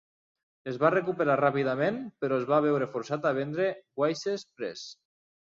[0.69, 3.69] Es va recuperar ràpidament, però es va veure forçat a vendre
[4.03, 4.89] Wayside Press.